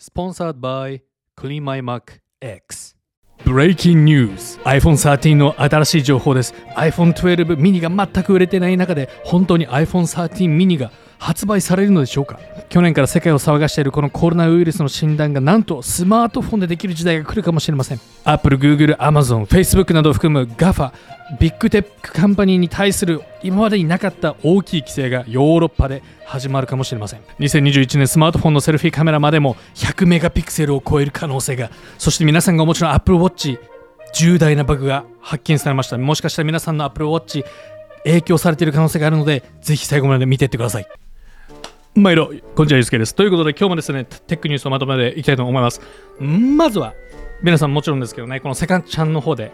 [0.00, 0.86] Sponsored by
[1.34, 2.96] CleanMyMac X.
[3.44, 6.54] Breaking news iPhone13 の新しい情報です。
[6.76, 12.38] iPhone12 ミニが全く売れてない中で本当に iPhone13 ミニが発売されるのでしょうか？
[12.68, 18.00] 去年から世界を騒がしているこのコロナウイルスの診断がなんとスマートフォンでできる時代が来るかもしれません。
[18.24, 20.92] Apple、Google、Amazon、Facebook などを含む GAFA
[21.40, 27.20] Big Tech company に対する今までになかった大きい規制がヨーロッパで始まるかもしれません。
[27.40, 33.58] 2021年スマートフォンのセルフィーカメラまでも100メガピクセルを超える可能性がそして皆さんがお持ちの Apple Watch
[34.14, 35.98] 重大なバグが発見されました。
[35.98, 37.44] もしかしたら皆さんの Apple Watch
[38.04, 40.86] 影響されている可能性があるのでぜひ最後まで見ていってください。
[41.98, 43.14] 毎度、こんにちは、ゆうすけです。
[43.14, 45.80] ということで、今日もですね、テックニュースをまとめていきたいと思います。
[46.20, 46.94] まずは、
[47.42, 49.52] 皆さんもちろんですけどね、このセカンチャンの方で、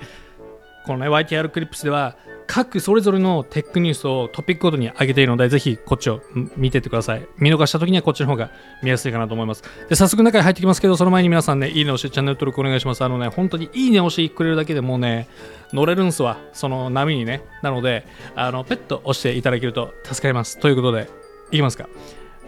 [0.86, 6.20] このね、YTR クリップスでは、各それぞれのテックニュースをトピックごとに上げているので、ぜひこっちを
[6.56, 7.26] 見ていってください。
[7.38, 8.50] 見逃した時にはこっちの方が
[8.82, 9.62] 見やすいかなと思います。
[9.88, 13.02] で、早速中に入ってきますけど、その前に皆さんね、いいね押してチャンネル登録お願いします。
[13.02, 15.29] あのね、本当にいいね押してくれるだけでもうね、
[15.73, 16.36] 乗れるんすわ。
[16.52, 17.42] その波にね。
[17.62, 20.58] なので、あの、ペット押していただけると助かります。
[20.58, 21.08] ということで、
[21.51, 21.88] いきますか。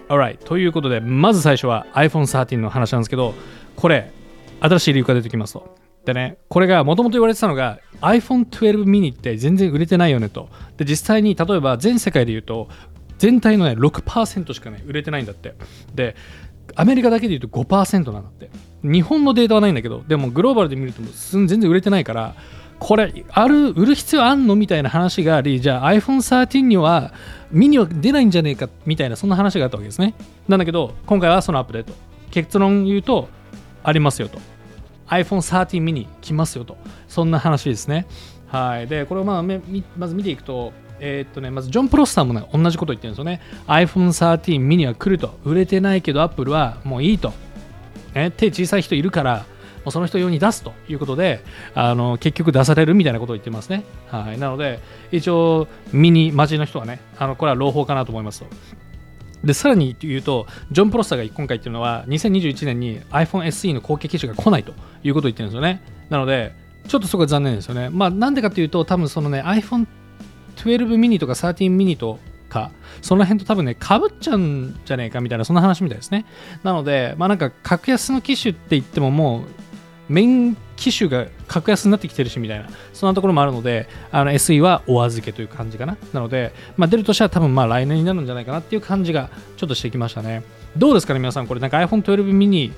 [0.09, 3.35] Alright ということでまず最初は iPhone13 の話なんですけど
[3.75, 4.12] これ
[4.61, 5.77] 新しい理由が出てきますと。
[6.05, 10.49] でねこれがもともと言われてたのが iPhone12 mini って全然売れてないよねと。
[10.77, 12.69] で実際に例えば全世界で言うと
[13.19, 15.55] 全体のね6%しかね売れてないんだって。
[15.95, 16.15] で
[16.75, 18.51] アメリカだけで言うと5%なんだって。
[18.83, 22.37] 日本のデータはないんだけどでもグローバルで見ると全然売れてないから
[22.78, 24.55] これある売る必要あんの？
[24.55, 27.12] みたいな話がありじゃあ iPhone13 には
[27.50, 30.14] ミニは出ないんじゃねえかみたいなそんな話があったわけですね。
[30.48, 31.92] なんだけど今回はそのアップデート。
[32.30, 33.28] 結論言うと
[33.82, 34.38] ありますよと。
[35.08, 36.77] iPhone13 ミニ来ますよと。
[37.08, 38.06] そんな話ですね。
[38.48, 38.86] はい。
[38.86, 39.42] でこれをまあ
[39.97, 43.42] まず見ていくとえー、っとね、まずジョン・プロスさんも、ね、同じこと言ってるんですよね。
[43.66, 45.38] iPhone13 ミニは来ると。
[45.44, 47.34] 売れてないけど、Apple はもういいと。
[48.14, 49.44] ね、手小さい人いるから、
[49.89, 51.42] うその人用に出すということで
[51.75, 54.81] あの結局出されるみたいなことを言ってますね、はい、なので
[55.12, 58.47] 一応ミニマジの人はねあのこれは朗報かなと思いますと。
[59.44, 64.72] でさらに言うとジョン・プロスターが今回言ってるのは2021年に iPhone SE の後継機種が来ないと
[65.05, 65.83] いうことを言ってるんですよね。
[66.10, 66.53] なので
[66.89, 67.91] ちょっとそこが残念ですよね。
[67.91, 69.87] まあなんでかというと多分そのね iPhone
[70.56, 72.19] 12 mini とか13 mini と
[72.49, 72.71] か
[73.03, 76.27] その辺と多分ねかぶっちゃうんじゃねえかみたいなそんな話みたいですね。
[76.62, 79.44] なのでまあなんか格安の機種って言ってももう
[80.09, 85.97] メイン機種が格安になってきてるしみたいなそんなところもあるのであの SE はお預けという感じかな。
[86.12, 90.43] なので、まあ、出るとしたら多分まあ来年になるんじゃないかなっていう感じがちょっとしてきましたね。
[90.77, 91.47] どうですかね皆さん。
[91.47, 92.75] これなんか iPhone12 mini っ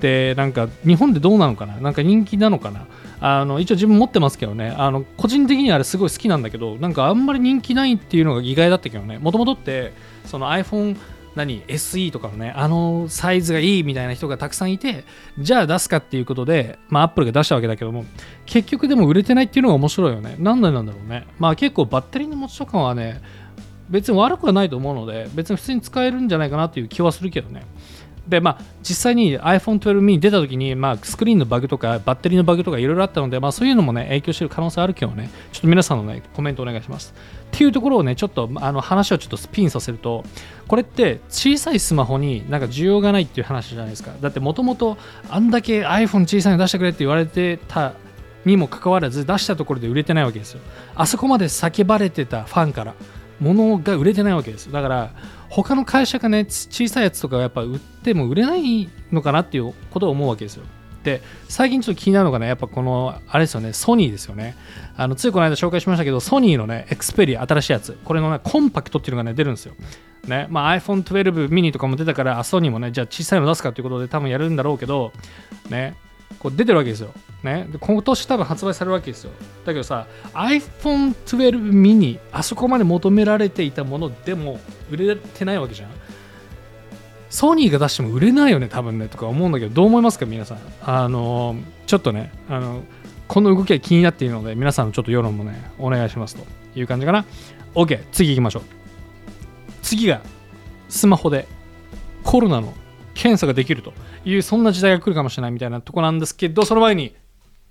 [0.00, 1.76] てなんか日本でどうなのかな？
[1.78, 2.86] なんか人気なのかな？
[3.20, 4.74] あの一応自分持ってますけどね。
[4.76, 9.18] あの個人的にはあれすごい好きなんだけどなんかあんまり人気ないっていうのが意外だったけどね。
[9.18, 9.92] もともとって
[10.24, 10.96] その iPhone
[11.38, 15.04] 何？SE とかのねあのサイズがいいみたいな人がたくさんいて
[15.38, 18.04] じゃあ出すかっていうことでまあアップルが出したわけだけども
[18.44, 20.36] 結局でも売れてないっていうのが面白いよね。
[20.40, 21.26] 何でなんだろうね。
[21.38, 23.22] まあ結構バッテリーの持ちとかはね
[23.88, 27.64] 別に悪くはないと思うので別に普通に使えるんじゃないかなっていう気はするけどね。
[28.28, 37.14] でまあ、実際に iPhone12 mini 出た時に、まあ、スクリーンのバグとかバッテリーのバグとかいろいろあったので、まあ、そういうのもね影響している可能性あるけどねちょっと皆さんのねコメントお願いします。
[37.46, 40.24] っていうところをねちょっとあの話をちょっとスピンさせると
[40.66, 44.12] これって小さいスマホになんか需要がないっていう話じゃないですか。
[44.20, 44.98] だってもともと
[45.30, 47.94] あんだけ iPhone 小さいの出してくれって言われてた
[48.44, 50.60] にもかかわらず出したところで売れてないわけですよ。
[50.94, 52.94] あそこまで叫ばれてたファンから
[53.40, 54.70] 物が売れてないわけです。
[54.70, 55.10] だから
[55.48, 60.64] 他の会社がね小さいやつとかやっぱ売っても売れないのかなっていうことを思うわけですよ
[61.04, 64.56] で最近ちょっと気になるのがねやっぱこのあれですよねソニーですよね
[64.96, 69.74] あのついこの間紹介しましたけどソニーのねエクスペリア新しいやつこれのねコンパクトっていうのがね出るんですよ
[70.26, 75.12] ねまあ、iPhone12 mini とかも出たからソニーもねじゃあ小さいの出すかということで多分やるんだろうけど
[75.70, 75.96] ね
[76.38, 77.12] こう出てるわけですよ。
[77.42, 79.30] ね、で今年多分発売されるわけですよ。
[79.64, 84.60] だけどさ、iPhone12 mini、あそこまで求められていたものでも
[84.90, 85.90] 売れてないわけじゃん。
[87.30, 90.58] ソニーが出しても売れないよね、多分ね、とか思うんだけど、どう思いますか、皆さん。
[90.82, 91.56] あの、
[91.86, 92.82] ちょっとね、あの、
[93.26, 97.26] この動きが気になっているので、皆さんのちょっと世論もね、お願いしますという感じかな。
[97.74, 98.62] OK、次行きましょう。
[99.82, 100.22] 次が、
[100.88, 101.46] スマホで
[102.24, 102.74] コロナの
[103.14, 103.92] 検査ができると
[104.24, 107.14] いうそんな時代が来るかもしれないみたいなとこなんですけどその前に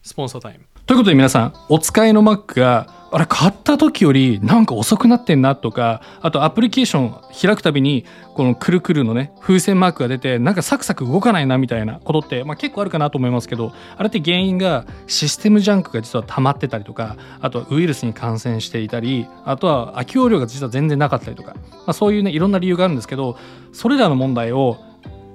[0.04, 8.06] スポンサータイムということで皆さんお使いの Mac があれ買った時よりなんか遅くなってんなとかあとアプリケーション開くたびに
[8.36, 23.38] このくるくるのね風船マークが出てなんかサクサク動かないなみたいなことって、まあ、結構あるかなと思いますけどあれって原因がシステムジャンクが実は溜まってたりとかあとはウイルスに感染していたりあとは空き容量が実は全然なかったりとか、まあ、そういうねいろんな理由があるんですけど
[23.74, 24.78] それらの問題を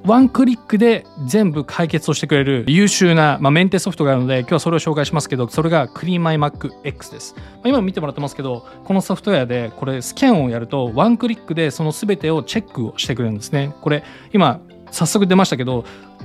[0.04, 13.74] ワンクリックで全部解決をしてくれる優秀な、まあ、メンテソフトがあるので今日はそれを紹介しますけどそれが CleanMyMacX です、まあ、今見てもらってますけどこのソフトウェアでこれスキャンをやるとワンクリックでその全てをチェックをしてくれるんですね。
[13.80, 14.02] これ
[14.32, 14.60] 今
[14.90, 15.84] 早速出ましたけど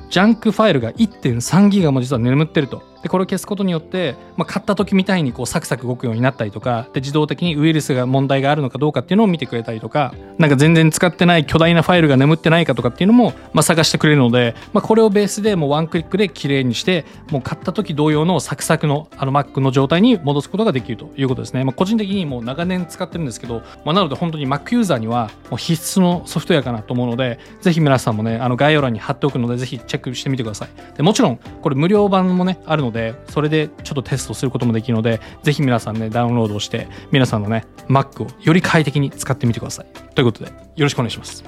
[0.09, 2.83] ジャンクファイルが1.3ギガも実は眠ってると。
[3.07, 30.69] でこれを消すことによって、まあ、買った時みたいにこうサクサク動くようになったりとかで自動的にウイルスが問題があるのかどうかっていうのを見てくれたりとかなんか全然使ってない巨大なファイルが眠ってないかとかっていうのも、まあ、探してくれるので、まあ、これをベースでもうワンクリックで綺麗にしてもう買った時同様のサクサクのあの Mac の状態に戻すことができるということですね、まあ、個人的にもう長年使ってるんですけど、まあ、なので本当に Mac ユーザーにはもう必須のソフトウェアかなと思うのでぜひ皆さんもねあの概要欄に貼っておくのでぜひチェックしてみてください。
[30.95, 39.85] でもちろんこれ無料版もねあるのででそれでちょっとテストすることもできるので、ぜひ皆さんね、ダウンロードして、皆さんのね、Mac をより快適に使ってみてください。
[40.13, 41.43] ということで、よろしくお願いします。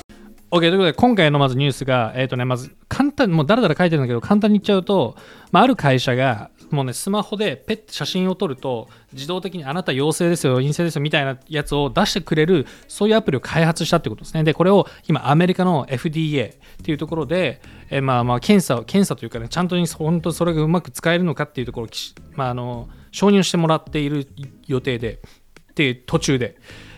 [0.51, 5.15] OK ということで今回のまずニュースが、えっ、ー、とね、まず簡単、もうだらだら書いてるんだけど簡単に言っちゃうと、
[5.51, 14.43] まあ、ある会社がもうね、スマホでペッて写真を撮ると、自動的にあなた陽性ですよ、陰性ですよみたいなやつを出してくれる、そういうアプリを開発したってことですね。
[14.43, 21.89] で、これを今、アメリカの FDA っていうところで、えまあまあ検査、検査というかね、ちゃんとに本当それがうまく使えるのかっていうところを、
[22.35, 24.27] まあ、あの承認してもらっている
[24.67, 25.19] 予定で、
[25.75, 26.57] で途中で。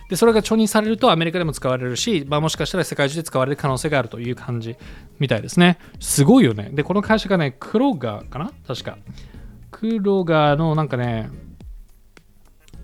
[0.09, 4.75] でそれが承認されるとアメリカでも使われるし、まあ、もしかしたら世界中で使われる可能性があるという感じ
[5.19, 5.77] みたいですね。
[6.01, 6.69] すごいよね。
[6.73, 8.51] で、この会社がね、クローガーかな？
[8.67, 8.97] 確か。
[9.81, 11.31] クロガーのなんかね、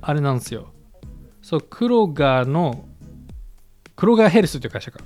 [0.02, 0.74] あれなんですよ。
[1.44, 2.88] そう、クロガーの、
[3.96, 5.00] クロガーヘルスという会社か。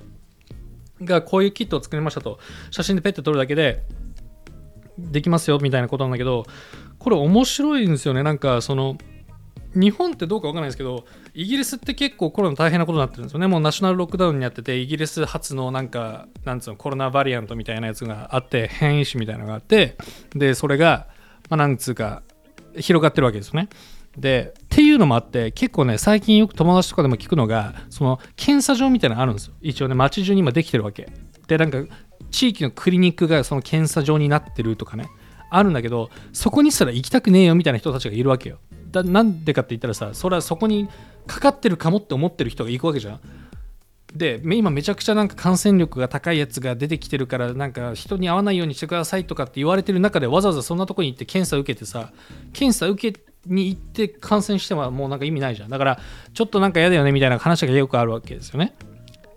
[1.02, 2.38] がこういうキットを作りましたと。
[2.70, 3.82] 写真でペッて撮るだけで
[4.96, 6.46] できますよみたいなことなんだけど、
[6.98, 8.22] これ面白いんですよね。
[8.22, 8.96] なんかその、
[9.74, 11.04] 日本ってどうかわかんないですけど、
[11.34, 13.48] イギリスって結構コロナ大変なことになってるんですよね。
[13.48, 19.98] もうナショナルロックダウンになってて、イギリス初のなんか、なんつうの、コロナバリアントみたいなやつがあって、変異種みたいなのがあって、
[20.34, 21.08] で、それが、
[21.52, 22.22] まあ、なんつうか
[22.76, 23.68] 広がってるわけですよね。
[24.16, 29.54] でっていうのもあって結構ね最近よく友達とかでも聞くのがその検査場みたいなのあるんですよ。
[29.60, 31.12] 一応ね街中に今できてるわけ。
[31.48, 31.84] でなんか
[32.30, 35.10] 地域のクリニックがその検査場になってるとかね
[35.50, 38.56] あるんだけどそこにすら行きたくねえよみたいな人たちがいるわけよ。
[38.90, 40.88] だなんでかって言ったらさそれはそこに
[41.26, 43.20] かかってるかもって思ってる人が行くわけじゃん。
[44.14, 52.12] で今めちゃくちゃなんか感染力が高いやつが出てきてるからなんか人に会わないようにしてくださいとかって言われてる中でわざわざそんなとこに行って検査受けてさ
[52.52, 55.68] 検査受けに行って感染してももうなんか意味ないじゃん。
[55.68, 55.98] だから
[56.32, 58.74] ちょっとなんか嫌だよねみたいな話がよくあるわけですよね。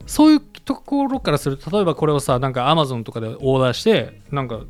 [0.06, 4.62] そういうところからすると例えばこれをさなんか Amazon とかでオーダーしてなんか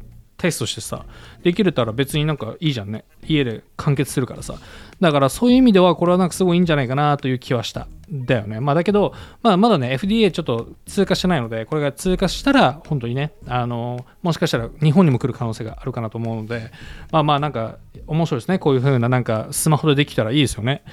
[0.45, 1.05] テストしてさ
[1.43, 3.05] できれたら別になんかいいじゃんね。
[3.27, 4.55] 家で完結するからさ。
[4.99, 7.87] だからそういう意味ではこれはなんかすごいいいんじゃないかなという気はした。
[8.11, 8.59] だよね。
[8.59, 16.71] まあだけど、まあ、まだね FDA ちょっと通過してないのでこれが通過したら本当にねあのもしかしたら日本にも来る可能性があるかなと思うので
[17.11, 18.59] まあまあなんか面白いですね。
[18.59, 20.83] こういう風ななんかスマホでできたらいいですよね。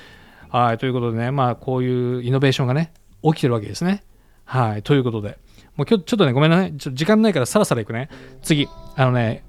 [0.49, 0.79] はい。
[0.79, 4.03] ということでねまあこういうイノベーションがね起きてるわけですね。
[4.45, 4.83] はい。
[4.83, 5.39] ということで。
[5.77, 6.77] もう今日ちょっとねごめんなさい。
[6.77, 8.09] ちょ時間ないからさらさらいくね。
[8.43, 8.69] 次。
[8.97, 9.45] あのね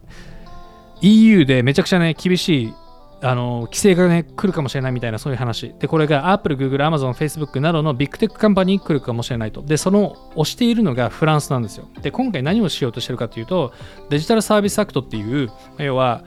[1.01, 2.73] EU でめちゃくちゃね厳しい
[3.21, 5.73] あの規制がね来るかもしれないみたいなそういう話。
[5.79, 9.61] でこれが Apple、Google、Amazon、Facebook などのビッグテックカンパニーに来るかもしれないと。
[9.61, 11.87] でその推しているのがフランスなんですよ。
[12.01, 13.73] で今回何をしようとしてるかというと
[14.09, 16.23] デジタルサービスアクトっていう要は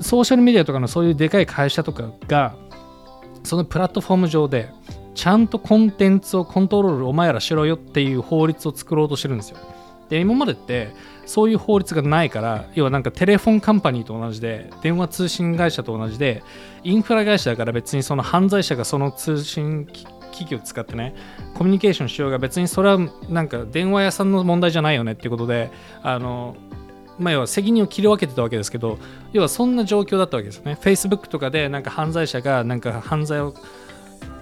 [0.00, 2.54] ソーシャルメディアとかのそういうでかい会社とかが
[3.42, 4.70] そのプラットフォーム上で
[5.18, 9.58] ちゃんとコンテンツをコントロールお前らしろよっていう法律を作ろうとしてるんですよ。
[10.08, 10.94] で今までって
[11.26, 16.44] そういう法律がないから要はなんかテレフォンカンパニーと同じで電話通信会社と同じで
[16.84, 19.86] インフラ会社だから別にその犯罪者がその通信
[20.30, 21.16] 機器を使ってね
[21.54, 22.98] コミュニケーションしようが別にそれは
[23.28, 26.54] なんか電話屋さんの問題じゃないよねっていうことであの
[27.18, 28.96] まあ、要は責任を切り分けてたわけですけど
[29.32, 30.78] 要はそんな状況だったわけですよね。
[30.80, 33.54] Facebook とかでなんか犯罪者がなんか犯罪を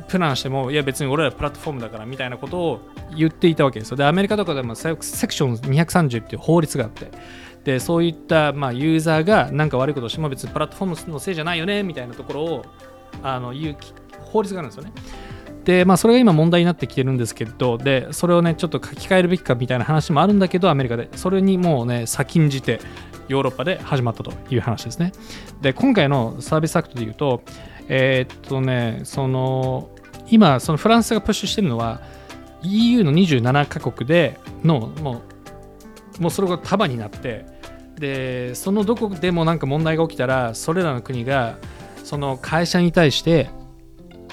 [0.08, 2.80] プランしてもいや別に俺らプラットフォームだからみたいなことを
[3.16, 3.96] 言っていたわけですよ。
[3.96, 7.10] でアメリカとかでもセクション230っていう法律があって。
[7.64, 12.64] でそういったまあユーザーが何か悪いことをしても別にプラットフォームのせいじゃないよねみたいなところを
[13.24, 13.76] あの言う
[14.20, 14.92] 法律があるんですよね。
[15.64, 21.08] でまあそれが今問題になってきてるんですけどでそれをねちょっと書き換えるべきかみたいな話もあるんだけどアメリカで。
[21.16, 22.78] それにもうね先んじて
[23.26, 25.10] ヨーロッパで始まったという話ですね。
[25.60, 27.42] で今回のサービスアクトで言うと
[27.88, 29.90] えー、っとねその
[30.30, 32.00] 今そのフランスがプッシュしてるのは
[32.62, 35.22] EU の27カ国でのも
[36.18, 37.44] うもうそれが束になって
[37.98, 41.58] でそのどこでもなんか問題が起きたらそれらの国が
[42.04, 43.50] その会社に対して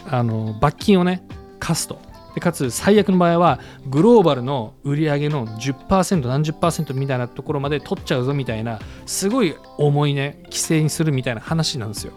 [0.06, 1.26] あの罰金をね
[1.60, 2.00] 課すと。
[2.36, 6.54] でかつ最悪の場合はグローバルの売り上げの10%何十
[6.96, 12.14] みたいなところまで取っちゃうぞみたいなすごい重いね規制にするみたいな話なんですよ。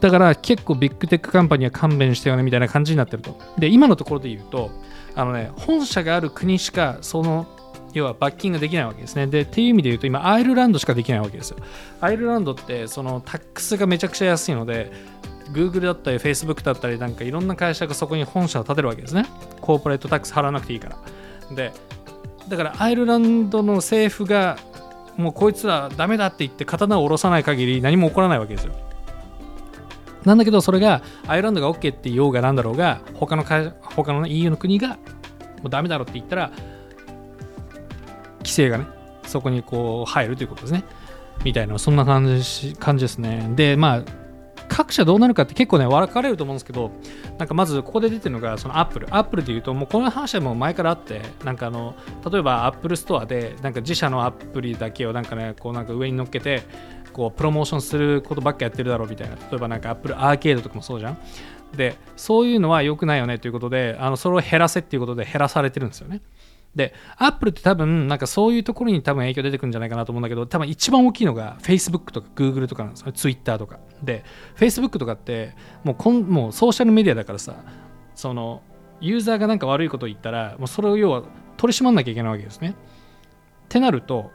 [0.00, 4.70] だから結構ビッグテックカンパニーは勘弁してよねみたいな感じになってるとで今のところで言うと
[5.14, 7.46] あのね本社がある国しかその
[7.92, 9.26] 要は罰金ができないわけですね。
[9.26, 11.56] で、っていう意味で言うと、今、アイルランドしかできないわけですよ。
[12.00, 14.92] アイルランドって、そのタックスがめちゃくちゃ安いので、
[15.52, 19.26] Google だったり Facebook だったりなんかいろんな会社がそこに本社を建てるわけですね。
[19.60, 20.96] コーポレートタックス払わなくていいから。
[21.54, 21.72] で、
[22.48, 24.58] だからアイルランドの政府が
[25.16, 28.74] もうこいつらダメだって言って刀を下ろさない限り何も起こらないわけですよ。
[30.24, 34.96] なんだけどそれがアイルランドが OK って言おうがなんだろうが他の会他の、EU の国がも
[35.66, 36.50] うダメだろって言ったら
[38.38, 38.86] 規制がね
[39.26, 40.84] そこにこう入るということですね。
[41.44, 43.50] みたいなそんな感じ感じですね。
[43.54, 44.02] でまあ
[44.68, 46.92] 各社どうなるかって結構ね分かれると思うんですけど
[47.38, 51.96] なんかまずここで出てるのがそのアップルアップルでいうともうこの話はもう前からあってなんかあの
[52.30, 56.62] 例えば Apple Store でなんか自社のアプリだけをなんかねこうなんか上に乗っけて
[57.12, 61.18] こうプロモーションすることばっかやってるだろうみたいな例えばなんか Apple Arcade とかもそうじゃん
[61.76, 66.22] でそういうのは良くないよねということであのそれを減らせっていうことで減らされてるんですよね
[66.74, 73.80] で、アップルって多分、なんかそういうところに多分影響出てくるんじゃないかなと思うんだけど、多分一番大きいのが Facebook とか Google とかなんですよ、Twitter とか。
[74.02, 74.24] で、
[74.56, 77.56] Facebook とかってもうこん、もうソーシャルメディアだからさ、
[78.14, 78.62] その、
[79.00, 81.24] ユーザーがなんか悪いことを言ったら、もうそれを要は
[81.56, 82.70] 取り締まんなきゃいけないわけですね。
[82.70, 82.74] っ
[83.68, 84.30] てなると、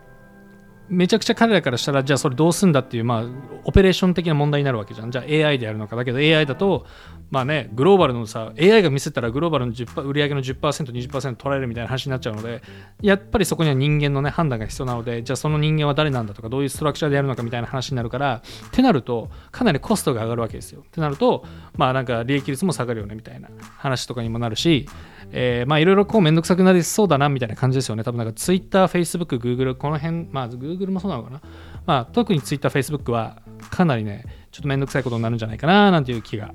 [0.87, 3.25] めちゃくちゃ彼らからしたらじゃあそれどうするんだっていうまあ
[3.63, 6.85] オペレーション的な問題になるわけじゃんじゃあ AI でやるのかだけど AI だと
[7.31, 12.61] まあねグローバルのさ AI が見せたらグローバルの10売上の 10%20% 取られるみたいな話になっちゃうので
[13.01, 24.87] やっぱりそこには人間のね判断が必要なのでじゃあその人間は誰なんだとかどういうストラクチャーでやるのかみたいな話になるからってなるとかなりコストが上がるわけですよってなるとまあなんか利益率も下がるよねみたいな話とかにもなるし
[25.31, 28.03] えー、まあいろいろこうめんどくさくなりそうだなみたいな感じですよね。
[28.03, 31.41] 多分なんか Twitter、Facebook、Google、この辺、まあ Google Google もそうなのかな？
[31.85, 36.53] まあ特に Twitter、Facebook はかなりね、ちょっとめんどくさいことになるんじゃないかななんていう気が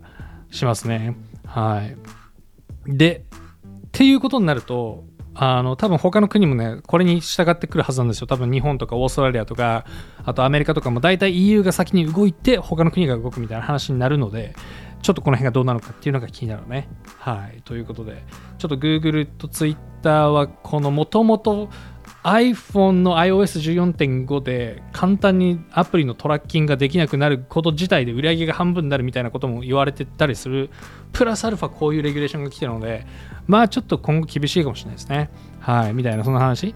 [0.50, 1.16] しますね。
[1.46, 1.96] はい。
[2.86, 3.24] で、
[3.86, 8.26] っていうことになると、あの多分他の国もね、これに従ってくるはずなんですよ。
[8.26, 9.84] 多分日本とかオーストラリアとか、
[10.24, 14.54] あとアメリカとかも大体 EU が先に動いて、他の国が動くみたいな話になるので、
[15.02, 16.88] ちょっとこの辺がどうなのかっていうのが気になるね。
[17.18, 17.62] はい。
[17.62, 18.22] ということで、
[18.58, 21.70] ちょっと Google と Twitter はこのもともと
[22.22, 30.70] iPhone の iOS14.5 で簡単にアプリのトラッキングができなくなること自体で売り上げが半分になるみたいなことも言われてたりする。
[31.12, 33.06] プラスアルファこういうレギュレーションが来てるので、
[33.46, 35.30] まあちょっと今後厳しいかもしれないですね。
[35.60, 35.94] はい。
[35.94, 36.74] みたいなそんな話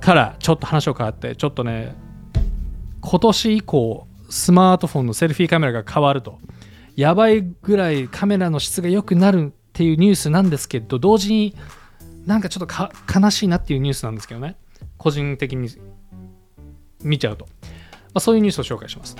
[0.00, 1.94] からちょっと話を変わって、ちょっとね、
[3.02, 6.38] 今年以降、スマートフォンのセルフィーカメラが変わると。
[6.96, 11.56] やばいぐらいカメラの質が良くなるっていうニュースなんですけど同時に
[12.26, 14.56] なんかちょっと悲しいなっていうニュースなんですけどね。
[14.98, 15.68] 個人的に
[17.02, 17.70] 見ちゃうと、ま
[18.14, 19.16] あ、そういうニュースを紹介します。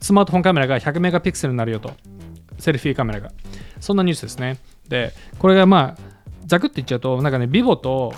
[0.00, 1.92] スマートフォンカメラが100メガピクセルになるよと。
[2.58, 3.30] セルフィーカメラが。
[3.80, 4.58] そんなニュースですね。
[4.88, 6.02] でこれがまあ
[6.46, 8.14] ザクって言っちゃうとなんかねビボと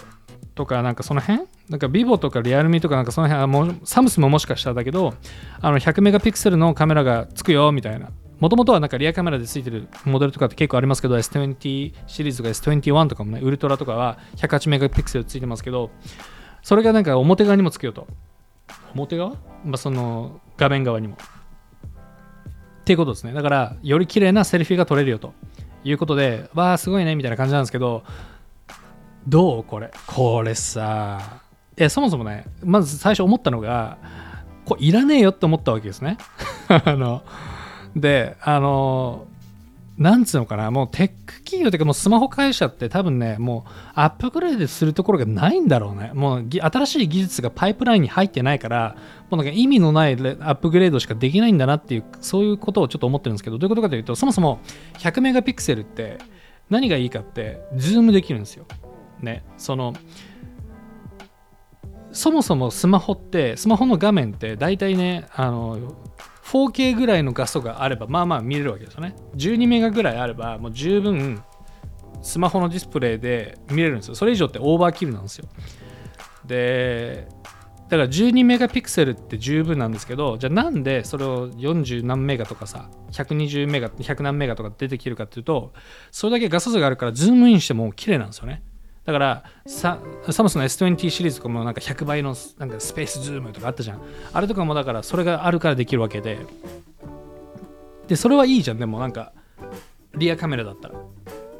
[0.54, 1.42] とかなんかその辺？
[1.68, 5.14] なんかビボとかリアルミとかなんかその辺はもサムスももしかしたらだけど
[5.60, 8.10] あの100メガピクセルのカメラがつくよみたいな。
[8.44, 15.90] もともとはなんかリアカメラでついてるモデルとかって結構ありますけど S20 シリーズとか S21 とかもねウルトラとかは108メガピクセルついてますけど
[16.62, 18.06] それがなんか表側にもつけようと。
[18.94, 19.30] 表側？
[19.64, 21.16] まあその画面側にも。
[21.16, 23.32] っていうことですね。
[23.32, 25.32] だからより綺麗なセルフィーが撮れるよと。
[25.82, 28.04] いうことでわあすごいねみたいな感じなんですけど
[29.26, 29.90] どうこれ？
[30.06, 31.40] これさ
[31.78, 33.96] えそもそもねまず最初思ったのが
[34.66, 36.18] これいらねえよって思ったわけですね。
[36.68, 37.22] あの
[37.96, 39.26] で、あの
[39.96, 46.10] なんつうのかな、もうテック企業というか、もうスマホ会社って多分ね、もうアップグレードするところがないんだろうね。
[46.14, 48.96] もう新しい技術がパイプラインに入ってないから、
[49.30, 54.58] もうなんか意味のないアップグレードしかできないんだなっていう、そういうことをちょっと思ってるんですけど、どういうことかというと、そもそも
[54.98, 56.18] 100メガピクセルって
[56.70, 58.66] 何がいいかって、ズームできるんですよ。
[59.22, 59.94] ね、その、
[62.10, 65.94] そもそもスマホって、スマホの画面って大体ね、あの、
[66.44, 69.16] 4K ぐらいの画素があればまあまあ見れるわけですよね。
[69.36, 71.42] 12メガぐらいあればもう十分
[72.22, 74.14] スマホのディスプレイで見れるんですよ。
[74.14, 75.48] それ以上ってオーバーキルなんですよ。
[76.46, 77.26] で
[77.88, 85.72] だから12メガピクセルって十分なんですけどじゃあなんでそれを40何メガとかさ120メガ100何メガとか出てきてるかっていうと
[86.10, 88.62] それだけ画素数があるからズームインしても綺麗なんですよね。
[89.04, 94.00] だからサムスンの S20 シリーズとかもなんか100倍のなんかスペースズームとかあったじゃん。
[94.32, 96.38] あれとかもだからそれがあるからできるわけで。
[98.08, 98.78] でそれはいいじゃん。
[98.78, 99.32] でもなんか
[100.16, 100.94] リアカメラだったら。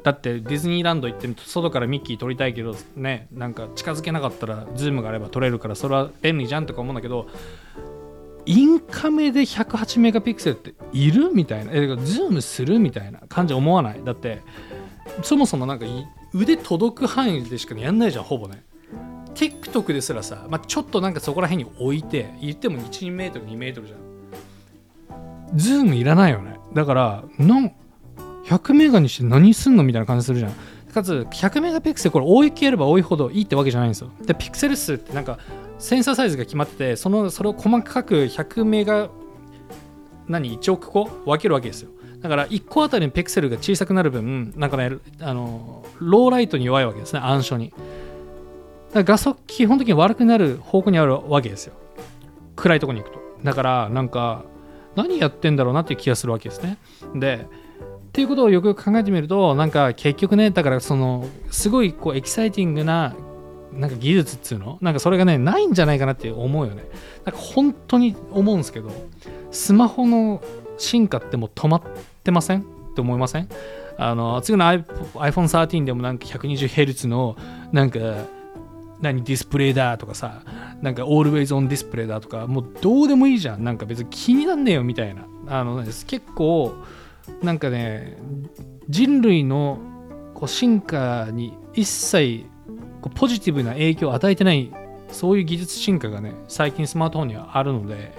[0.03, 7.27] だってディズニーランド行って外からミッキー撮りたいけどねなんか近づけなかったらズームがあれば撮れるからそれは便利じゃんとか思うんだけど
[8.45, 11.71] インカメで108メガピクセルっているみたいな。
[11.73, 14.03] えズームするみたいな感じ思わない？
[14.03, 14.43] だって
[15.23, 15.85] そもそもなんか
[16.33, 18.63] 腕届く範囲でしかやんないじゃんほぼね。
[19.33, 25.57] TikTok ですらさ、まあ、ちょっとなんかそこら辺に置いて言っても1 2メートル2メートルじゃん。
[25.57, 26.57] ズームいらないよね。
[26.73, 27.73] だからなん
[28.45, 30.53] 100メガにして何すんのみたいな感じするじゃん。
[30.93, 34.11] かつ100メガピクセルこれ多いければ多いほどいいってわけじゃないんですよ。
[34.25, 35.39] でピクセル数ってなんか
[35.77, 39.09] センサーサイズが決まっててそのそれを細かく100メガ
[40.27, 41.89] 何1億個分けるわけですよ。
[42.25, 47.71] だから1個あたりのピクセルが小さくなる分なんかねあのローライトに弱いわけですね暗所に。
[48.95, 51.75] 画素基本的に悪くなる方向にあるわけですよ。
[52.55, 53.19] 暗いとこに行くと。
[53.43, 54.43] だからなんか
[54.95, 56.79] 何やってんだろうなっていう気がするわけですね。
[57.13, 63.13] でっていうことをよくよく考えてみるとなんか結局ねだからそのすごいこうエキサイティングな
[63.71, 64.79] なんか技術っていうの？
[64.81, 66.85] なんかそれがねないんじゃないかなって思うよね。
[67.25, 68.89] なんか本当に思うんですけど
[69.51, 70.41] スマホの
[70.77, 71.87] 進化ってもう止まって
[72.25, 72.61] てません？
[72.61, 72.63] っ
[72.95, 73.47] て思いません？
[73.97, 77.37] あの次の iPhone13 でもなんか 120Hz の
[77.71, 77.99] なんか
[78.99, 79.23] 何？
[79.23, 80.41] ディスプレイだとかさ
[80.81, 83.63] なんか Always on ディスプレイだとかもうどうでもいいじゃん。
[83.63, 85.25] なんか別に気になんねえよみたいな。
[85.47, 86.73] あの、結構
[87.41, 88.17] なんかね
[88.89, 89.79] 人類の
[90.33, 92.45] こう進化に一切
[93.01, 94.71] こうポジティブな影響を与えてない
[95.09, 98.13] そういう技術進化がね最近スマートフォンにはあるので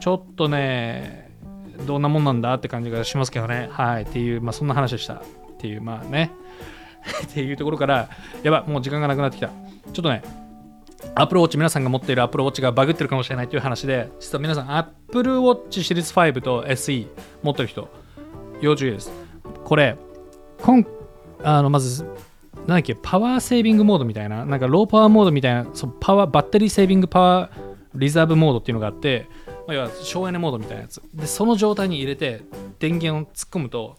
[0.00, 1.27] ちょっとね
[1.86, 3.68] どんなもんなんだって感じがしますけどね。
[3.72, 4.02] はい。
[4.02, 5.14] っていうまあそんな話でした。
[5.14, 5.20] っ
[5.58, 6.32] ていうまあね。
[7.24, 8.08] っていうところから
[8.42, 9.48] やばもう時間がなくなってきた。
[9.48, 10.22] ちょっとね
[11.14, 17.06] アップルウォッチ皆さんが持っているアップルウォッチがバグってるかもしれないという話で実は皆さんアップルウォッチシリーズ5と SE
[17.42, 17.88] 持ってる人
[18.60, 19.12] 要注意です。
[19.64, 19.96] これ、
[20.62, 20.84] 今
[21.42, 27.50] あのまず、なんだっけ、パワーセービングモードみたいな、なんかローパワーモードみたいな、そパワーバッテリーセービングパワー
[27.94, 29.28] リザーブモードっていうのがあって、
[29.68, 31.02] まあ、要は省エネモードみたいなやつ。
[31.14, 32.40] で、その状態に入れて
[32.78, 33.98] 電源を突っ込むと、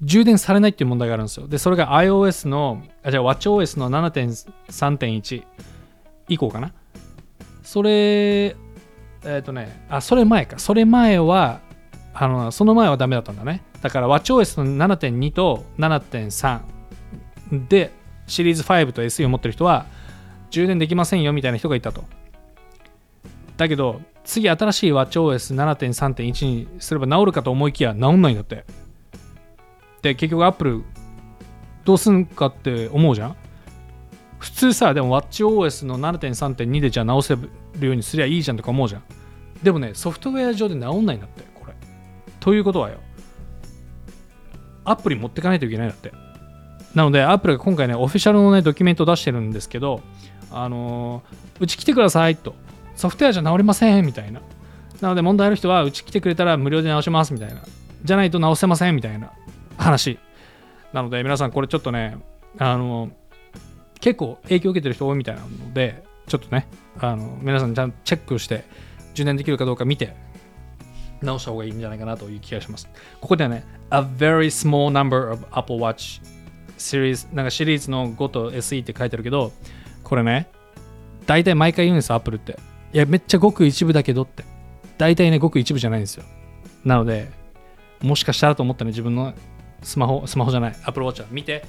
[0.00, 1.48] 充電されないっていう問題があるんですよ。
[1.48, 5.44] で、それが iOS の、あ、じゃあ WatchOS の7.3.1
[6.28, 6.72] 以降かな。
[7.64, 10.60] それ、えっ、ー、とね、あ、それ前か。
[10.60, 11.60] それ前は、
[12.16, 16.60] あのその前はダメだったんだねだから WatchOS の7.2と7.3
[17.68, 17.92] で
[18.28, 19.86] シリーズ5と SE を持ってる人は
[20.50, 22.04] 充電できませんよみたいな人がいたと
[23.56, 28.64] だけど次新しい WatchOS7.3.1 にすれば治るかと思いきや治んないんだって。
[30.02, 30.82] で結局 Apple
[31.84, 33.36] どうすんかって思うじゃん？
[34.38, 37.48] 普通さでも WatchOS の7.3.2でじゃあ直せる
[37.86, 39.02] ようにすりゃいいじゃんとか思うじゃん。
[39.62, 41.74] でもねソフトウェア上で治んないんだってこれ。
[42.40, 42.98] ということはよ、
[44.84, 46.12] アプリ持ってかないといけないんだって。
[46.94, 50.00] なので、アップルが今回ね、オフィシャルのね、ドキュメントを出してるんですけど、
[50.52, 52.54] あのー、うち来てくださいと、
[52.96, 54.40] ソフトウェアじゃ直りませんみたいな。
[55.00, 57.62] なので、問題ある人は、うち来てくれたら無料で直しますみたいな。
[58.04, 59.32] じゃないと直せませんみたいな
[59.76, 60.18] 話。
[60.92, 62.18] なので、皆さん、これちょっとね、
[62.58, 63.10] あの、
[64.00, 68.64] 結構影響を受けてる人多いみたいなので、ちょっとね、あの皆さんちゃんとチェックして、
[69.14, 70.14] 充電できるかどうか見て、
[71.22, 72.88] 直した方がいいんじゃないかなという気がします。
[73.20, 76.22] ここではね、a very small number of Apple Watch
[76.76, 79.52] series なんかシリーズの5と SE って書いてあるけど、
[80.02, 80.48] これね、
[81.26, 82.58] 大体毎回言うんですよ、Apple って。
[82.94, 84.44] いや、めっちゃごく一部だけどって。
[84.98, 86.24] 大体ね、ごく一部じゃないんですよ。
[86.84, 87.28] なので、
[88.00, 89.34] もしかしたらと思ったね、自分の
[89.82, 91.64] スマホ、スマホじゃない、Apple Watch は見て、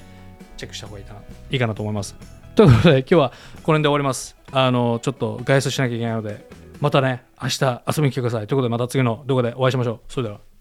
[0.56, 2.14] チェックした方がいいかないいかなと思います。
[2.54, 3.32] ということで、今日は
[3.64, 4.36] これで終わります。
[4.52, 6.48] あの、ちょっと外出しなきゃいけないので、
[6.80, 8.46] またね、明日遊びに来てください。
[8.46, 10.00] ということで、また次の動画でお会いしましょう。
[10.08, 10.55] それでは。